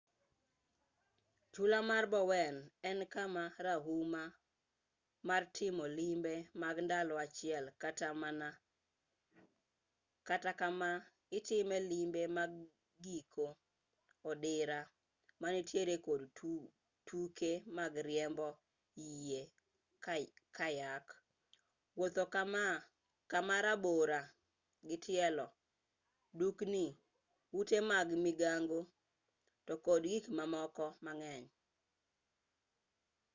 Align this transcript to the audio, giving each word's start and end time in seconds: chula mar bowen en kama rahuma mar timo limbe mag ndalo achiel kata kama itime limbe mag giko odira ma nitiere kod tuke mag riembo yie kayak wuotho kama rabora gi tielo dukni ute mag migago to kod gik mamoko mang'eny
chula 1.53 1.79
mar 1.89 2.05
bowen 2.13 2.55
en 2.89 2.99
kama 3.13 3.43
rahuma 3.65 4.23
mar 5.27 5.43
timo 5.57 5.85
limbe 5.97 6.33
mag 6.61 6.75
ndalo 6.85 7.13
achiel 7.25 7.65
kata 10.27 10.51
kama 10.61 10.89
itime 11.37 11.77
limbe 11.91 12.21
mag 12.37 12.51
giko 13.03 13.47
odira 14.29 14.79
ma 15.41 15.47
nitiere 15.53 15.95
kod 16.05 16.21
tuke 17.07 17.51
mag 17.77 17.93
riembo 18.07 18.49
yie 19.21 19.41
kayak 20.59 21.07
wuotho 21.97 22.23
kama 23.35 23.55
rabora 23.65 24.21
gi 24.87 24.97
tielo 25.05 25.45
dukni 26.39 26.85
ute 27.59 27.77
mag 27.91 28.07
migago 28.23 28.79
to 29.67 29.73
kod 29.85 30.03
gik 30.11 30.25
mamoko 30.37 30.85
mang'eny 31.05 31.45